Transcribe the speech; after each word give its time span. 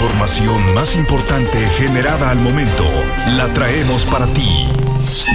información 0.00 0.72
más 0.72 0.94
importante 0.94 1.58
generada 1.76 2.30
al 2.30 2.38
momento 2.38 2.84
la 3.36 3.52
traemos 3.52 4.06
para 4.06 4.24
ti. 4.28 4.66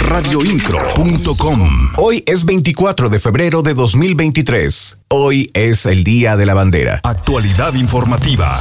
Radioincro.com 0.08 1.70
Hoy 1.98 2.24
es 2.26 2.46
24 2.46 3.10
de 3.10 3.20
febrero 3.20 3.62
de 3.62 3.76
2023. 3.76 4.98
Hoy 5.10 5.52
es 5.54 5.86
el 5.86 6.04
Día 6.04 6.36
de 6.36 6.48
la 6.48 6.56
Bandera. 6.56 7.00
Actualidad 7.04 7.76
informativa. 7.76 8.60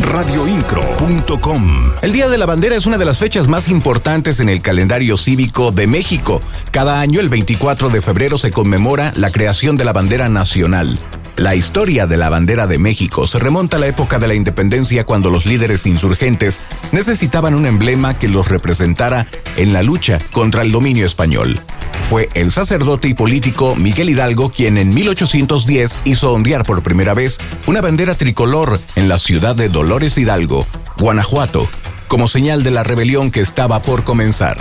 Radioincro.com 0.00 1.92
El 2.02 2.12
Día 2.12 2.28
de 2.28 2.36
la 2.36 2.44
Bandera 2.44 2.76
es 2.76 2.84
una 2.84 2.98
de 2.98 3.06
las 3.06 3.18
fechas 3.18 3.48
más 3.48 3.68
importantes 3.68 4.40
en 4.40 4.50
el 4.50 4.60
calendario 4.60 5.16
cívico 5.16 5.70
de 5.70 5.86
México. 5.86 6.42
Cada 6.70 7.00
año, 7.00 7.20
el 7.20 7.30
24 7.30 7.88
de 7.88 8.02
febrero, 8.02 8.36
se 8.36 8.50
conmemora 8.50 9.10
la 9.16 9.30
creación 9.30 9.76
de 9.76 9.86
la 9.86 9.94
bandera 9.94 10.28
nacional. 10.28 10.98
La 11.36 11.54
historia 11.54 12.06
de 12.06 12.16
la 12.16 12.30
bandera 12.30 12.66
de 12.66 12.78
México 12.78 13.26
se 13.26 13.38
remonta 13.38 13.76
a 13.76 13.80
la 13.80 13.88
época 13.88 14.18
de 14.18 14.26
la 14.26 14.34
independencia 14.34 15.04
cuando 15.04 15.28
los 15.28 15.44
líderes 15.44 15.84
insurgentes 15.84 16.62
necesitaban 16.92 17.54
un 17.54 17.66
emblema 17.66 18.18
que 18.18 18.28
los 18.28 18.48
representara 18.48 19.26
en 19.56 19.74
la 19.74 19.82
lucha 19.82 20.18
contra 20.32 20.62
el 20.62 20.72
dominio 20.72 21.04
español. 21.04 21.60
Fue 22.00 22.30
el 22.32 22.50
sacerdote 22.50 23.08
y 23.08 23.14
político 23.14 23.76
Miguel 23.76 24.08
Hidalgo 24.08 24.50
quien 24.50 24.78
en 24.78 24.94
1810 24.94 26.00
hizo 26.04 26.32
ondear 26.32 26.64
por 26.64 26.82
primera 26.82 27.12
vez 27.12 27.38
una 27.66 27.82
bandera 27.82 28.14
tricolor 28.14 28.80
en 28.94 29.10
la 29.10 29.18
ciudad 29.18 29.54
de 29.54 29.68
Dolores 29.68 30.16
Hidalgo, 30.16 30.66
Guanajuato, 30.98 31.68
como 32.08 32.28
señal 32.28 32.62
de 32.62 32.70
la 32.70 32.82
rebelión 32.82 33.30
que 33.30 33.40
estaba 33.40 33.82
por 33.82 34.04
comenzar. 34.04 34.56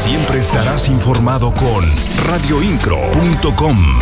Siempre 0.00 0.38
estarás 0.38 0.86
informado 0.86 1.52
con 1.54 1.84
radioincro.com. 2.28 3.98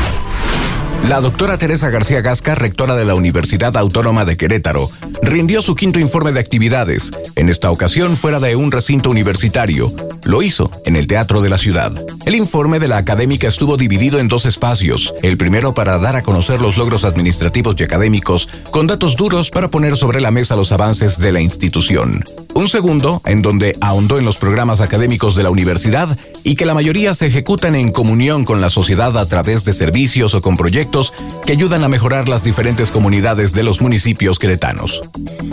La 1.04 1.20
doctora 1.20 1.56
Teresa 1.56 1.88
García 1.88 2.20
Gasca, 2.20 2.56
rectora 2.56 2.96
de 2.96 3.04
la 3.04 3.14
Universidad 3.14 3.76
Autónoma 3.76 4.24
de 4.24 4.36
Querétaro, 4.36 4.90
rindió 5.22 5.62
su 5.62 5.76
quinto 5.76 6.00
informe 6.00 6.32
de 6.32 6.40
actividades, 6.40 7.12
en 7.36 7.48
esta 7.48 7.70
ocasión 7.70 8.16
fuera 8.16 8.40
de 8.40 8.56
un 8.56 8.72
recinto 8.72 9.10
universitario. 9.10 9.92
Lo 10.24 10.42
hizo 10.42 10.70
en 10.84 10.96
el 10.96 11.06
Teatro 11.06 11.42
de 11.42 11.48
la 11.48 11.58
Ciudad. 11.58 11.92
El 12.24 12.34
informe 12.34 12.80
de 12.80 12.88
la 12.88 12.96
académica 12.96 13.46
estuvo 13.46 13.76
dividido 13.76 14.18
en 14.18 14.26
dos 14.26 14.46
espacios, 14.46 15.14
el 15.22 15.36
primero 15.36 15.74
para 15.74 15.98
dar 15.98 16.16
a 16.16 16.22
conocer 16.22 16.60
los 16.60 16.76
logros 16.76 17.04
administrativos 17.04 17.76
y 17.78 17.84
académicos, 17.84 18.48
con 18.72 18.88
datos 18.88 19.14
duros 19.16 19.50
para 19.50 19.68
poner 19.68 19.96
sobre 19.96 20.20
la 20.20 20.32
mesa 20.32 20.56
los 20.56 20.72
avances 20.72 21.18
de 21.18 21.30
la 21.30 21.40
institución. 21.40 22.24
Un 22.56 22.70
segundo, 22.70 23.20
en 23.26 23.42
donde 23.42 23.76
ahondó 23.82 24.16
en 24.16 24.24
los 24.24 24.38
programas 24.38 24.80
académicos 24.80 25.36
de 25.36 25.42
la 25.42 25.50
universidad 25.50 26.08
y 26.42 26.56
que 26.56 26.64
la 26.64 26.72
mayoría 26.72 27.12
se 27.12 27.26
ejecutan 27.26 27.74
en 27.74 27.92
comunión 27.92 28.46
con 28.46 28.62
la 28.62 28.70
sociedad 28.70 29.18
a 29.18 29.28
través 29.28 29.66
de 29.66 29.74
servicios 29.74 30.34
o 30.34 30.40
con 30.40 30.56
proyectos 30.56 31.12
que 31.44 31.52
ayudan 31.52 31.84
a 31.84 31.90
mejorar 31.90 32.30
las 32.30 32.42
diferentes 32.42 32.90
comunidades 32.90 33.52
de 33.52 33.62
los 33.62 33.82
municipios 33.82 34.38
queretanos. 34.38 35.02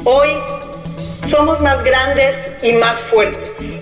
Hoy 0.05 0.29
somos 1.23 1.59
más 1.59 1.83
grandes 1.83 2.37
y 2.61 2.71
más 2.71 2.97
fuertes. 3.01 3.79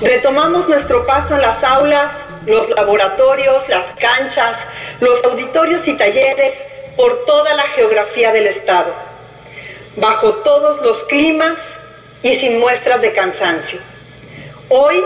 Retomamos 0.00 0.66
nuestro 0.66 1.04
paso 1.04 1.34
en 1.34 1.42
las 1.42 1.62
aulas, 1.62 2.14
los 2.46 2.70
laboratorios, 2.70 3.68
las 3.68 3.92
canchas, 4.00 4.56
los 5.00 5.22
auditorios 5.22 5.86
y 5.86 5.98
talleres 5.98 6.64
por 6.96 7.26
toda 7.26 7.52
la 7.52 7.64
geografía 7.64 8.32
del 8.32 8.46
Estado, 8.46 8.94
bajo 9.98 10.32
todos 10.36 10.80
los 10.80 11.04
climas 11.04 11.80
y 12.24 12.34
sin 12.36 12.58
muestras 12.58 13.02
de 13.02 13.12
cansancio. 13.12 13.78
Hoy 14.70 14.96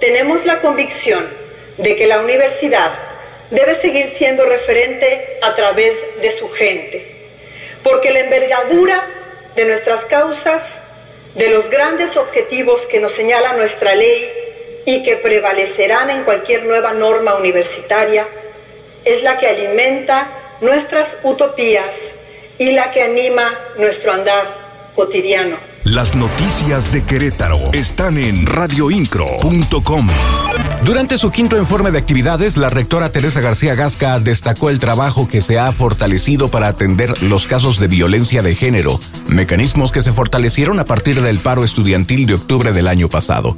tenemos 0.00 0.44
la 0.44 0.60
convicción 0.60 1.26
de 1.78 1.94
que 1.94 2.08
la 2.08 2.20
universidad 2.20 2.90
debe 3.50 3.76
seguir 3.76 4.06
siendo 4.06 4.44
referente 4.44 5.38
a 5.40 5.54
través 5.54 5.94
de 6.20 6.32
su 6.32 6.50
gente, 6.50 7.14
porque 7.84 8.10
la 8.10 8.20
envergadura 8.20 9.06
de 9.54 9.66
nuestras 9.66 10.04
causas, 10.06 10.82
de 11.36 11.48
los 11.48 11.70
grandes 11.70 12.16
objetivos 12.16 12.86
que 12.86 12.98
nos 12.98 13.12
señala 13.12 13.52
nuestra 13.52 13.94
ley 13.94 14.28
y 14.84 15.04
que 15.04 15.16
prevalecerán 15.16 16.10
en 16.10 16.24
cualquier 16.24 16.64
nueva 16.64 16.92
norma 16.92 17.36
universitaria, 17.36 18.26
es 19.04 19.22
la 19.22 19.38
que 19.38 19.46
alimenta 19.46 20.56
nuestras 20.60 21.18
utopías 21.22 22.10
y 22.58 22.72
la 22.72 22.90
que 22.90 23.02
anima 23.02 23.56
nuestro 23.76 24.10
andar 24.10 24.54
cotidiano. 24.96 25.67
Las 25.84 26.14
noticias 26.14 26.92
de 26.92 27.02
Querétaro 27.02 27.58
están 27.72 28.18
en 28.18 28.46
radioincro.com. 28.46 30.06
Durante 30.84 31.16
su 31.16 31.30
quinto 31.30 31.56
informe 31.56 31.90
de 31.90 31.98
actividades, 31.98 32.56
la 32.56 32.68
rectora 32.68 33.10
Teresa 33.10 33.40
García 33.40 33.74
Gasca 33.74 34.20
destacó 34.20 34.70
el 34.70 34.78
trabajo 34.78 35.26
que 35.26 35.40
se 35.40 35.58
ha 35.58 35.70
fortalecido 35.72 36.50
para 36.50 36.68
atender 36.68 37.22
los 37.22 37.46
casos 37.46 37.78
de 37.78 37.88
violencia 37.88 38.42
de 38.42 38.54
género, 38.54 39.00
mecanismos 39.28 39.90
que 39.90 40.02
se 40.02 40.12
fortalecieron 40.12 40.78
a 40.78 40.84
partir 40.84 41.22
del 41.22 41.40
paro 41.40 41.64
estudiantil 41.64 42.26
de 42.26 42.34
octubre 42.34 42.72
del 42.72 42.88
año 42.88 43.08
pasado. 43.08 43.56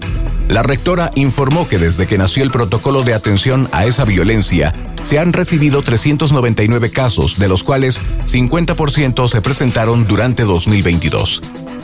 La 0.49 0.63
rectora 0.63 1.11
informó 1.15 1.69
que 1.69 1.79
desde 1.79 2.07
que 2.07 2.19
nació 2.19 2.43
el 2.43 2.51
protocolo 2.51 3.03
de 3.03 3.15
atención 3.15 3.69
a 3.73 3.87
esa 3.87 4.05
violencia, 4.05 4.75
se 5.03 5.19
han 5.19 5.33
recibido 5.33 5.83
399 5.83 6.91
casos, 6.91 7.39
de 7.39 7.49
los 7.49 7.65
cuales 7.65 8.03
50% 8.27 9.29
se 9.29 9.41
presentaron 9.43 10.07
durante 10.07 10.45
2022 10.45 11.41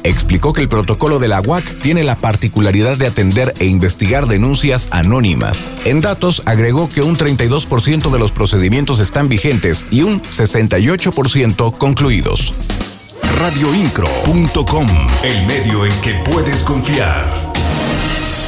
explicó 0.08 0.52
que 0.52 0.62
el 0.62 0.68
protocolo 0.68 1.18
de 1.18 1.28
la 1.28 1.40
UAC 1.40 1.80
tiene 1.80 2.02
la 2.02 2.16
particularidad 2.16 2.96
de 2.96 3.06
atender 3.06 3.54
e 3.58 3.66
investigar 3.66 4.26
denuncias 4.26 4.88
anónimas. 4.90 5.72
En 5.84 6.00
datos, 6.00 6.42
agregó 6.46 6.88
que 6.88 7.02
un 7.02 7.16
32% 7.16 8.10
de 8.10 8.18
los 8.18 8.32
procedimientos 8.32 9.00
están 9.00 9.28
vigentes 9.28 9.86
y 9.90 10.02
un 10.02 10.22
68% 10.22 11.76
concluidos. 11.76 12.54
Radioincro.com, 13.38 14.86
el 15.22 15.46
medio 15.46 15.84
en 15.84 16.00
que 16.00 16.14
puedes 16.30 16.62
confiar. 16.62 17.45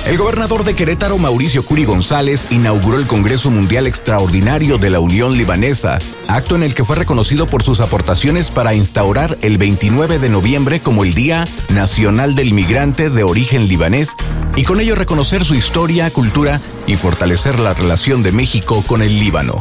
El 0.09 0.17
gobernador 0.17 0.65
de 0.65 0.75
Querétaro, 0.75 1.19
Mauricio 1.19 1.63
Curi 1.63 1.85
González, 1.85 2.47
inauguró 2.49 2.99
el 2.99 3.07
Congreso 3.07 3.51
Mundial 3.51 3.87
Extraordinario 3.87 4.79
de 4.79 4.89
la 4.89 5.01
Unión 5.01 5.37
Libanesa, 5.37 5.99
acto 6.29 6.57
en 6.57 6.63
el 6.63 6.75
que 6.75 6.83
fue 6.83 6.97
reconocido 6.97 7.47
por 7.47 7.63
sus 7.63 7.81
aportaciones 7.81 8.51
para 8.51 8.73
instaurar 8.73 9.37
el 9.43 9.59
29 9.59 10.19
de 10.19 10.31
noviembre 10.31 10.81
como 10.81 11.05
el 11.05 11.13
Día 11.13 11.45
Nacional 11.75 12.35
del 12.35 12.55
Migrante 12.55 13.11
de 13.11 13.23
Origen 13.23 13.69
Libanés 13.69 14.17
y 14.57 14.63
con 14.63 14.81
ello 14.81 14.95
reconocer 14.95 15.45
su 15.45 15.55
historia, 15.55 16.11
cultura 16.11 16.59
y 16.87 16.97
fortalecer 16.97 17.59
la 17.59 17.75
relación 17.75 18.23
de 18.23 18.33
México 18.33 18.83
con 18.87 19.03
el 19.03 19.21
Líbano 19.21 19.61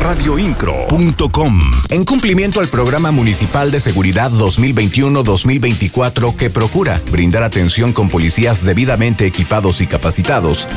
radioincro.com. 0.00 1.60
En 1.90 2.04
cumplimiento 2.04 2.60
al 2.60 2.68
programa 2.68 3.10
municipal 3.10 3.70
de 3.70 3.80
seguridad 3.80 4.30
2021-2024 4.32 6.36
que 6.36 6.50
procura 6.50 7.00
brindar 7.10 7.42
atención 7.42 7.92
con 7.92 8.08
policías 8.08 8.64
debidamente 8.64 9.26
equipados 9.26 9.80
y 9.80 9.86
capacitados, 9.86 10.68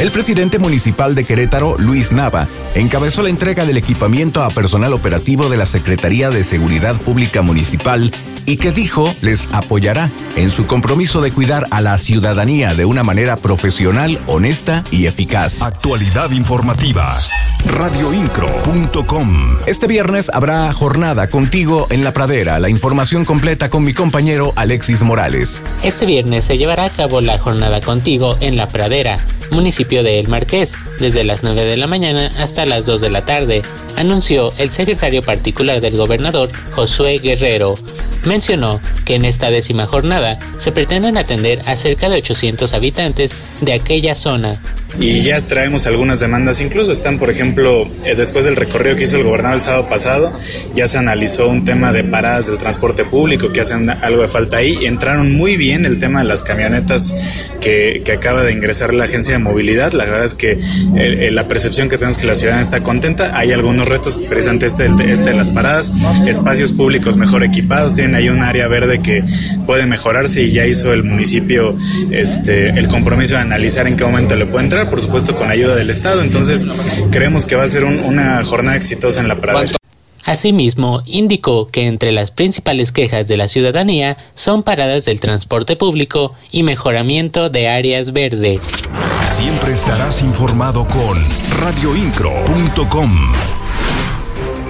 el 0.00 0.10
presidente 0.10 0.58
municipal 0.58 1.14
de 1.14 1.24
Querétaro, 1.24 1.76
Luis 1.78 2.10
Nava, 2.10 2.48
encabezó 2.74 3.22
la 3.22 3.28
entrega 3.28 3.66
del 3.66 3.76
equipamiento 3.76 4.42
a 4.42 4.48
personal 4.48 4.94
operativo 4.94 5.48
de 5.48 5.58
la 5.58 5.66
Secretaría 5.66 6.30
de 6.30 6.42
Seguridad 6.42 7.00
Pública 7.00 7.42
Municipal 7.42 8.10
y 8.46 8.56
que 8.56 8.72
dijo 8.72 9.12
les 9.20 9.52
apoyará 9.52 10.10
en 10.36 10.50
su 10.50 10.66
compromiso 10.66 11.20
de 11.20 11.32
cuidar 11.32 11.66
a 11.70 11.80
la 11.80 11.98
ciudadanía 11.98 12.74
de 12.74 12.84
una 12.84 13.04
manera 13.04 13.36
profesional, 13.36 14.20
honesta 14.26 14.84
y 14.90 15.06
eficaz. 15.06 15.62
Actualidad 15.62 16.30
informativa. 16.30 17.14
Este 19.66 19.88
viernes 19.88 20.30
habrá 20.32 20.72
jornada 20.72 21.28
contigo 21.28 21.88
en 21.90 22.04
la 22.04 22.12
pradera. 22.12 22.60
La 22.60 22.68
información 22.68 23.24
completa 23.24 23.68
con 23.68 23.82
mi 23.82 23.92
compañero 23.94 24.52
Alexis 24.54 25.02
Morales. 25.02 25.60
Este 25.82 26.06
viernes 26.06 26.44
se 26.44 26.56
llevará 26.56 26.84
a 26.84 26.90
cabo 26.90 27.20
la 27.20 27.36
jornada 27.36 27.80
contigo 27.80 28.36
en 28.40 28.56
la 28.56 28.68
pradera 28.68 29.16
municipio 29.50 30.02
de 30.02 30.18
El 30.18 30.28
Marqués, 30.28 30.74
desde 30.98 31.24
las 31.24 31.42
9 31.42 31.64
de 31.64 31.76
la 31.76 31.86
mañana 31.86 32.30
hasta 32.38 32.64
las 32.64 32.86
2 32.86 33.00
de 33.00 33.10
la 33.10 33.24
tarde, 33.24 33.62
anunció 33.96 34.52
el 34.58 34.70
secretario 34.70 35.22
particular 35.22 35.80
del 35.80 35.96
gobernador, 35.96 36.50
Josué 36.72 37.18
Guerrero. 37.18 37.74
Mencionó 38.24 38.80
que 39.04 39.14
en 39.14 39.24
esta 39.24 39.50
décima 39.50 39.86
jornada 39.86 40.38
se 40.58 40.72
pretenden 40.72 41.16
atender 41.16 41.60
a 41.66 41.76
cerca 41.76 42.08
de 42.08 42.16
800 42.16 42.72
habitantes 42.74 43.34
de 43.60 43.72
aquella 43.72 44.14
zona 44.14 44.60
y 44.98 45.22
ya 45.22 45.40
traemos 45.40 45.86
algunas 45.86 46.20
demandas. 46.20 46.60
Incluso 46.60 46.92
están, 46.92 47.18
por 47.18 47.30
ejemplo, 47.30 47.86
eh, 48.04 48.14
después 48.16 48.44
del 48.44 48.56
recorrido 48.56 48.96
que 48.96 49.04
hizo 49.04 49.16
el 49.16 49.24
gobernador 49.24 49.56
el 49.56 49.62
sábado 49.62 49.88
pasado, 49.88 50.32
ya 50.74 50.86
se 50.86 50.98
analizó 50.98 51.48
un 51.48 51.64
tema 51.64 51.92
de 51.92 52.04
paradas 52.04 52.48
del 52.48 52.58
transporte 52.58 53.04
público 53.04 53.52
que 53.52 53.60
hacen 53.60 53.88
algo 53.90 54.22
de 54.22 54.28
falta 54.28 54.58
ahí. 54.58 54.86
Entraron 54.86 55.32
muy 55.32 55.56
bien 55.56 55.84
el 55.84 55.98
tema 55.98 56.20
de 56.20 56.26
las 56.26 56.42
camionetas 56.42 57.14
que, 57.60 58.02
que 58.04 58.12
acaba 58.12 58.42
de 58.42 58.52
ingresar 58.52 58.92
la 58.94 59.04
agencia 59.04 59.34
de 59.34 59.38
movilidad. 59.38 59.92
La 59.92 60.04
verdad 60.04 60.24
es 60.24 60.34
que 60.34 60.58
eh, 60.96 61.30
la 61.30 61.46
percepción 61.48 61.88
que 61.88 61.96
tenemos 61.96 62.18
que 62.18 62.26
la 62.26 62.34
ciudad 62.34 62.60
está 62.60 62.82
contenta. 62.82 63.36
Hay 63.36 63.52
algunos 63.52 63.88
retos, 63.88 64.18
precisamente 64.28 64.66
este, 64.66 64.86
este 64.86 65.30
de 65.30 65.34
las 65.34 65.50
paradas, 65.50 65.90
espacios 66.26 66.72
públicos 66.72 67.16
mejor 67.16 67.44
equipados, 67.44 67.94
tienen 67.94 68.14
ahí 68.14 68.28
un 68.28 68.42
área 68.42 68.68
verde 68.68 69.00
que 69.00 69.22
puede 69.66 69.86
mejorarse 69.86 70.42
y 70.42 70.52
ya 70.52 70.66
hizo 70.66 70.92
el 70.92 71.04
municipio 71.04 71.76
este, 72.10 72.70
el 72.70 72.88
compromiso 72.88 73.34
de 73.34 73.40
analizar 73.40 73.86
en 73.86 73.96
qué 73.96 74.04
momento 74.04 74.36
le 74.36 74.46
puede 74.46 74.64
entrar 74.64 74.79
por 74.88 75.00
supuesto 75.00 75.34
con 75.34 75.50
ayuda 75.50 75.74
del 75.74 75.90
Estado. 75.90 76.22
Entonces 76.22 76.66
creemos 77.10 77.46
que 77.46 77.56
va 77.56 77.64
a 77.64 77.68
ser 77.68 77.84
una 77.84 78.42
jornada 78.44 78.76
exitosa 78.76 79.20
en 79.20 79.28
la 79.28 79.36
pradera. 79.36 79.76
Asimismo, 80.24 81.02
indicó 81.06 81.66
que 81.68 81.86
entre 81.86 82.12
las 82.12 82.30
principales 82.30 82.92
quejas 82.92 83.26
de 83.26 83.36
la 83.36 83.48
ciudadanía 83.48 84.16
son 84.34 84.62
paradas 84.62 85.06
del 85.06 85.18
transporte 85.18 85.76
público 85.76 86.34
y 86.52 86.62
mejoramiento 86.62 87.48
de 87.48 87.68
áreas 87.68 88.12
verdes. 88.12 88.68
Siempre 89.34 89.72
estarás 89.72 90.20
informado 90.20 90.86
con 90.86 91.18
radioincro.com. 91.60 93.32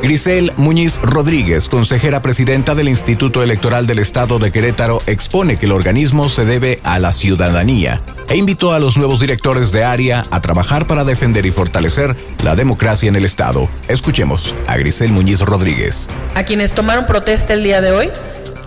Grisel 0.03 0.53
Muñiz 0.57 0.99
Rodríguez, 1.03 1.69
consejera 1.69 2.23
presidenta 2.23 2.75
del 2.75 2.89
Instituto 2.89 3.43
Electoral 3.43 3.87
del 3.87 3.99
Estado 3.99 4.39
de 4.39 4.51
Querétaro, 4.51 4.99
expone 5.07 5.59
que 5.59 5.67
el 5.67 5.73
organismo 5.73 6.31
se 6.31 6.47
debe 6.47 6.81
a 6.85 6.99
la 6.99 7.13
ciudadanía 7.13 8.01
e 8.31 8.37
invitó 8.39 8.73
a 8.73 8.79
los 8.79 8.97
nuevos 8.97 9.21
directores 9.21 9.73
de 9.73 9.85
área 9.85 10.25
a 10.31 10.41
trabajar 10.41 10.87
para 10.87 11.05
defender 11.05 11.45
y 11.45 11.51
fortalecer 11.51 12.17
la 12.43 12.57
democracia 12.57 13.11
en 13.11 13.17
el 13.17 13.27
Estado. 13.27 13.69
Escuchemos 13.89 14.55
a 14.69 14.79
Grisel 14.79 15.13
Muñiz 15.13 15.41
Rodríguez. 15.41 16.09
A 16.35 16.45
quienes 16.45 16.73
tomaron 16.73 17.07
protesta 17.07 17.53
el 17.53 17.63
día 17.63 17.83
de 17.83 17.93
hoy, 17.93 18.11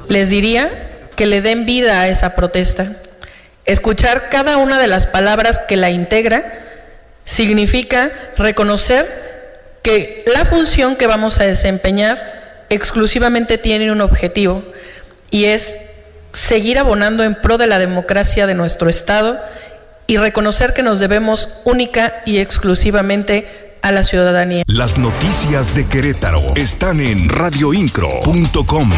les 0.10 0.30
diría 0.30 0.70
que 1.16 1.26
le 1.26 1.42
den 1.42 1.66
vida 1.66 2.02
a 2.02 2.10
esa 2.10 2.36
protesta. 2.36 2.98
Escuchar 3.66 4.30
cada 4.30 4.58
una 4.58 4.80
de 4.80 4.88
las 4.88 5.08
palabras 5.08 5.60
que 5.68 5.78
la 5.78 5.90
integra 5.90 6.60
significa 7.26 8.12
reconocer 8.38 9.23
que 9.84 10.24
la 10.34 10.46
función 10.46 10.96
que 10.96 11.08
vamos 11.08 11.40
a 11.40 11.44
desempeñar 11.44 12.66
exclusivamente 12.70 13.58
tiene 13.60 13.92
un 13.92 14.02
objetivo 14.02 14.64
y 15.30 15.46
es 15.46 15.80
seguir 16.32 16.80
abonando 16.80 17.24
en 17.24 17.36
pro 17.36 17.58
de 17.58 17.68
la 17.68 17.78
democracia 17.78 18.48
de 18.48 18.56
nuestro 18.56 18.90
Estado 18.90 19.40
y 20.08 20.18
reconocer 20.18 20.74
que 20.74 20.84
nos 20.84 21.00
debemos 21.00 21.62
única 21.66 22.24
y 22.26 22.40
exclusivamente 22.40 23.78
a 23.82 23.92
la 23.92 24.04
ciudadanía. 24.04 24.64
Las 24.68 24.98
noticias 24.98 25.76
de 25.76 25.86
Querétaro 25.86 26.42
están 26.56 27.02
en 27.02 27.30
radioincro.com. 27.30 28.90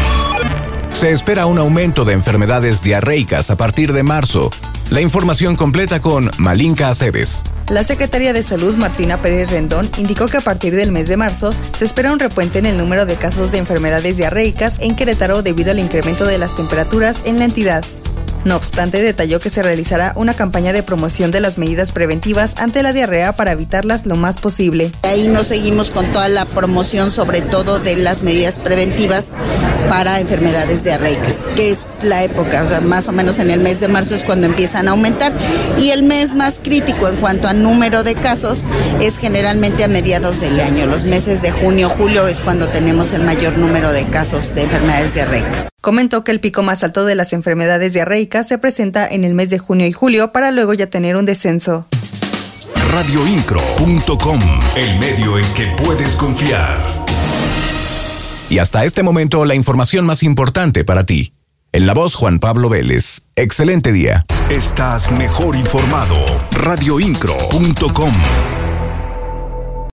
Se 0.92 1.10
espera 1.10 1.46
un 1.46 1.58
aumento 1.58 2.04
de 2.04 2.12
enfermedades 2.12 2.82
diarreicas 2.82 3.50
a 3.50 3.56
partir 3.56 3.92
de 3.92 4.04
marzo. 4.04 4.50
La 4.90 5.00
información 5.00 5.56
completa 5.56 6.00
con 6.00 6.30
Malinka 6.38 6.88
Aceves. 6.88 7.42
La 7.68 7.82
secretaria 7.82 8.32
de 8.32 8.44
Salud, 8.44 8.76
Martina 8.76 9.20
Pérez 9.20 9.50
Rendón, 9.50 9.90
indicó 9.96 10.26
que 10.26 10.36
a 10.36 10.40
partir 10.42 10.76
del 10.76 10.92
mes 10.92 11.08
de 11.08 11.16
marzo 11.16 11.52
se 11.76 11.84
espera 11.84 12.12
un 12.12 12.20
repuente 12.20 12.60
en 12.60 12.66
el 12.66 12.78
número 12.78 13.04
de 13.04 13.16
casos 13.16 13.50
de 13.50 13.58
enfermedades 13.58 14.16
diarreicas 14.16 14.78
en 14.80 14.94
Querétaro 14.94 15.42
debido 15.42 15.72
al 15.72 15.80
incremento 15.80 16.24
de 16.24 16.38
las 16.38 16.54
temperaturas 16.54 17.24
en 17.26 17.40
la 17.40 17.46
entidad. 17.46 17.84
No 18.44 18.56
obstante, 18.56 19.02
detalló 19.02 19.40
que 19.40 19.50
se 19.50 19.62
realizará 19.62 20.12
una 20.16 20.34
campaña 20.34 20.72
de 20.72 20.82
promoción 20.82 21.30
de 21.30 21.40
las 21.40 21.58
medidas 21.58 21.92
preventivas 21.92 22.54
ante 22.58 22.82
la 22.82 22.92
diarrea 22.92 23.32
para 23.32 23.52
evitarlas 23.52 24.06
lo 24.06 24.16
más 24.16 24.38
posible. 24.38 24.92
Ahí 25.02 25.28
nos 25.28 25.48
seguimos 25.48 25.90
con 25.90 26.06
toda 26.12 26.28
la 26.28 26.44
promoción, 26.44 27.10
sobre 27.10 27.40
todo 27.40 27.80
de 27.80 27.96
las 27.96 28.22
medidas 28.22 28.58
preventivas 28.58 29.34
para 29.88 30.20
enfermedades 30.20 30.84
diarreicas, 30.84 31.48
que 31.56 31.70
es 31.70 31.78
la 32.02 32.22
época, 32.22 32.80
más 32.82 33.08
o 33.08 33.12
menos 33.12 33.38
en 33.38 33.50
el 33.50 33.60
mes 33.60 33.80
de 33.80 33.88
marzo 33.88 34.14
es 34.14 34.24
cuando 34.24 34.46
empiezan 34.46 34.88
a 34.88 34.92
aumentar. 34.92 35.32
Y 35.78 35.90
el 35.90 36.02
mes 36.02 36.34
más 36.34 36.60
crítico 36.62 37.08
en 37.08 37.16
cuanto 37.16 37.48
a 37.48 37.52
número 37.52 38.04
de 38.04 38.14
casos 38.14 38.64
es 39.00 39.18
generalmente 39.18 39.84
a 39.84 39.88
mediados 39.88 40.40
del 40.40 40.60
año. 40.60 40.86
Los 40.86 41.04
meses 41.04 41.42
de 41.42 41.50
junio, 41.50 41.88
julio 41.90 42.28
es 42.28 42.40
cuando 42.40 42.68
tenemos 42.68 43.12
el 43.12 43.22
mayor 43.22 43.58
número 43.58 43.92
de 43.92 44.06
casos 44.06 44.54
de 44.54 44.62
enfermedades 44.62 45.14
diarreicas. 45.14 45.68
Comentó 45.86 46.24
que 46.24 46.32
el 46.32 46.40
pico 46.40 46.64
más 46.64 46.82
alto 46.82 47.04
de 47.04 47.14
las 47.14 47.32
enfermedades 47.32 47.92
diarreicas 47.92 48.48
se 48.48 48.58
presenta 48.58 49.06
en 49.06 49.22
el 49.22 49.34
mes 49.34 49.50
de 49.50 49.60
junio 49.60 49.86
y 49.86 49.92
julio 49.92 50.32
para 50.32 50.50
luego 50.50 50.74
ya 50.74 50.88
tener 50.88 51.14
un 51.14 51.26
descenso. 51.26 51.86
Radioincro.com, 52.90 54.40
el 54.74 54.98
medio 54.98 55.38
en 55.38 55.44
que 55.54 55.66
puedes 55.84 56.16
confiar. 56.16 56.84
Y 58.50 58.58
hasta 58.58 58.84
este 58.84 59.04
momento 59.04 59.44
la 59.44 59.54
información 59.54 60.04
más 60.06 60.24
importante 60.24 60.84
para 60.84 61.06
ti. 61.06 61.34
En 61.70 61.86
la 61.86 61.94
voz 61.94 62.16
Juan 62.16 62.40
Pablo 62.40 62.68
Vélez. 62.68 63.20
Excelente 63.36 63.92
día. 63.92 64.26
Estás 64.50 65.12
mejor 65.12 65.54
informado. 65.54 66.16
Radioincro.com. 66.50 68.12